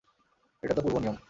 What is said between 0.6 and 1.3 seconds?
এটা তো পূর্ব নিয়ম।